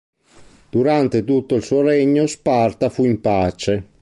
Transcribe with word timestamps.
Durante 0.71 1.23
tutto 1.23 1.53
il 1.53 1.61
suo 1.61 1.81
regno 1.81 2.25
Sparta 2.25 2.89
fu 2.89 3.05
in 3.05 3.21
pace. 3.21 3.85